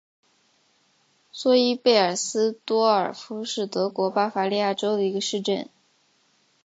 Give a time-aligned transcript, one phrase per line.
[1.31, 5.69] 索伊贝尔斯多尔夫是德国巴伐利亚州的一个市镇。